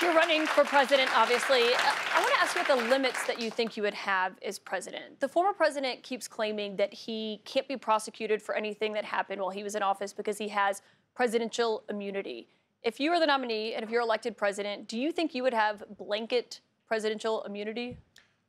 [0.00, 1.74] You're running for president, obviously.
[1.74, 1.78] Uh,
[2.14, 4.56] I want to ask you about the limits that you think you would have as
[4.56, 5.18] president.
[5.18, 9.50] The former president keeps claiming that he can't be prosecuted for anything that happened while
[9.50, 10.82] he was in office because he has
[11.16, 12.46] presidential immunity.
[12.84, 15.52] If you are the nominee and if you're elected president, do you think you would
[15.52, 17.98] have blanket presidential immunity?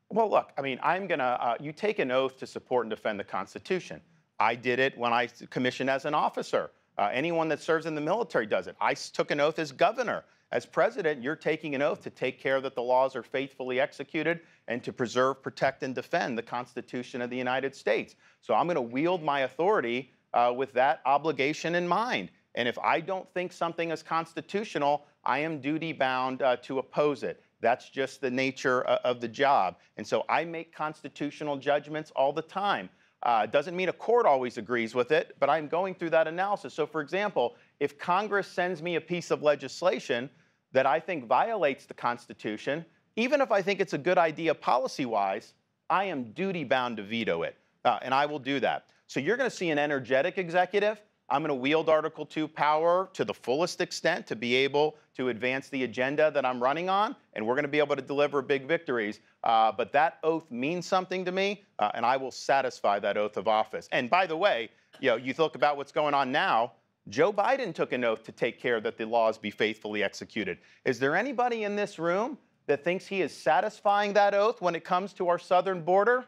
[0.09, 2.91] Well, look, I mean, I'm going to, uh, you take an oath to support and
[2.91, 4.01] defend the Constitution.
[4.39, 6.69] I did it when I commissioned as an officer.
[6.99, 8.75] Uh, anyone that serves in the military does it.
[8.79, 10.23] I took an oath as governor.
[10.51, 14.39] As president, you're taking an oath to take care that the laws are faithfully executed
[14.67, 18.15] and to preserve, protect, and defend the Constitution of the United States.
[18.41, 22.31] So I'm going to wield my authority uh, with that obligation in mind.
[22.55, 27.21] And if I don't think something is constitutional, I am duty bound uh, to oppose
[27.23, 27.43] it.
[27.61, 29.77] That's just the nature uh, of the job.
[29.97, 32.89] And so I make constitutional judgments all the time.
[33.23, 36.73] Uh, doesn't mean a court always agrees with it, but I'm going through that analysis.
[36.73, 40.29] So, for example, if Congress sends me a piece of legislation
[40.71, 42.85] that I think violates the Constitution,
[43.17, 45.53] even if I think it's a good idea policy wise,
[45.89, 47.57] I am duty bound to veto it.
[47.83, 48.85] Uh, and I will do that.
[49.07, 53.09] So, you're going to see an energetic executive I'm going to wield Article 2 power
[53.13, 57.15] to the fullest extent to be able to advance the agenda that I'm running on,
[57.33, 59.19] and we're going to be able to deliver big victories.
[59.43, 63.37] Uh, but that oath means something to me, uh, and I will satisfy that oath
[63.37, 63.87] of office.
[63.91, 66.73] And by the way, you know, you look about what's going on now.
[67.07, 70.59] Joe Biden took an oath to take care that the laws be faithfully executed.
[70.85, 74.83] Is there anybody in this room that thinks he is satisfying that oath when it
[74.83, 76.25] comes to our southern border?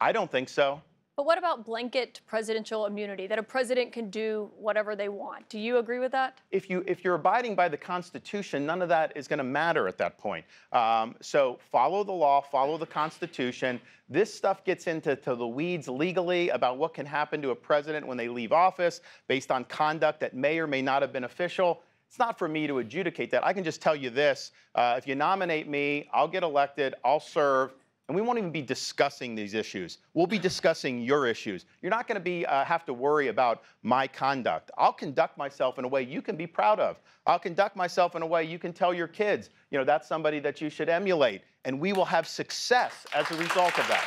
[0.00, 0.80] I don't think so.
[1.16, 5.48] But what about blanket presidential immunity, that a president can do whatever they want?
[5.48, 6.38] Do you agree with that?
[6.50, 9.86] If, you, if you're abiding by the Constitution, none of that is going to matter
[9.86, 10.44] at that point.
[10.72, 13.80] Um, so follow the law, follow the Constitution.
[14.08, 18.16] This stuff gets into the weeds legally about what can happen to a president when
[18.16, 21.80] they leave office based on conduct that may or may not have been official.
[22.08, 23.44] It's not for me to adjudicate that.
[23.46, 27.20] I can just tell you this uh, if you nominate me, I'll get elected, I'll
[27.20, 27.72] serve
[28.08, 29.98] and we won't even be discussing these issues.
[30.12, 31.64] We'll be discussing your issues.
[31.80, 34.70] You're not going to be uh, have to worry about my conduct.
[34.76, 37.00] I'll conduct myself in a way you can be proud of.
[37.26, 40.38] I'll conduct myself in a way you can tell your kids, you know, that's somebody
[40.40, 44.04] that you should emulate, and we will have success as a result of that.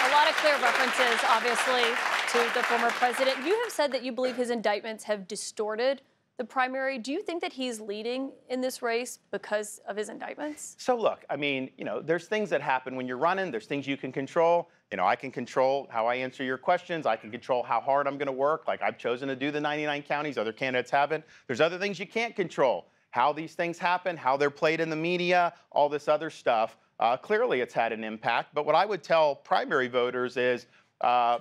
[0.00, 1.84] A lot of clear references, obviously,
[2.32, 3.44] to the former president.
[3.44, 6.00] You have said that you believe his indictments have distorted
[6.38, 6.98] the primary.
[6.98, 10.76] Do you think that he's leading in this race because of his indictments?
[10.78, 13.50] So look, I mean, you know, there's things that happen when you're running.
[13.50, 14.70] There's things you can control.
[14.92, 17.06] You know, I can control how I answer your questions.
[17.06, 18.68] I can control how hard I'm going to work.
[18.68, 20.38] Like I've chosen to do the 99 counties.
[20.38, 21.24] Other candidates haven't.
[21.48, 22.86] There's other things you can't control.
[23.10, 26.76] How these things happen, how they're played in the media, all this other stuff.
[27.00, 28.54] Uh, clearly, it's had an impact.
[28.54, 30.66] But what I would tell primary voters is.
[31.00, 31.38] Uh,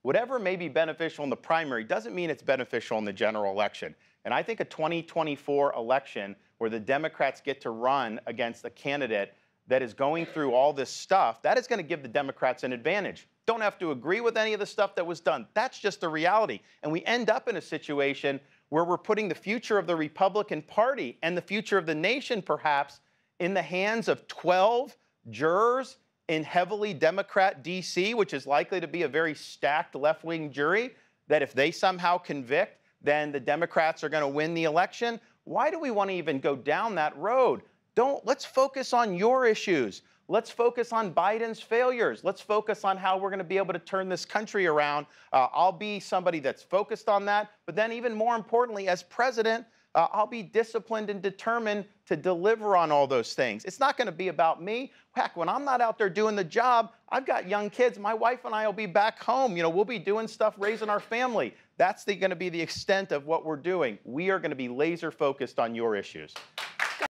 [0.00, 3.92] whatever may be beneficial in the primary doesn't mean it's beneficial in the general election.
[4.26, 9.32] And I think a 2024 election where the Democrats get to run against a candidate
[9.68, 12.72] that is going through all this stuff, that is going to give the Democrats an
[12.72, 13.28] advantage.
[13.46, 15.46] Don't have to agree with any of the stuff that was done.
[15.54, 16.58] That's just the reality.
[16.82, 20.60] And we end up in a situation where we're putting the future of the Republican
[20.60, 22.98] Party and the future of the nation, perhaps,
[23.38, 24.96] in the hands of 12
[25.30, 30.50] jurors in heavily Democrat DC, which is likely to be a very stacked left wing
[30.50, 30.96] jury,
[31.28, 35.20] that if they somehow convict, then the Democrats are going to win the election.
[35.44, 37.62] Why do we want to even go down that road?
[37.94, 40.02] Don't let's focus on your issues.
[40.28, 42.24] Let's focus on Biden's failures.
[42.24, 45.06] Let's focus on how we're going to be able to turn this country around.
[45.32, 47.52] Uh, I'll be somebody that's focused on that.
[47.64, 49.64] But then, even more importantly, as president,
[49.96, 53.64] uh, I'll be disciplined and determined to deliver on all those things.
[53.64, 54.92] It's not going to be about me.
[55.12, 57.98] Heck, when I'm not out there doing the job, I've got young kids.
[57.98, 59.56] My wife and I will be back home.
[59.56, 61.54] You know, we'll be doing stuff, raising our family.
[61.78, 63.98] That's going to be the extent of what we're doing.
[64.04, 66.34] We are going to be laser focused on your issues.